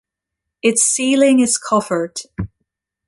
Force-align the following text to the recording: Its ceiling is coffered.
Its 0.63 0.81
ceiling 0.83 1.41
is 1.41 1.59
coffered. 1.59 2.21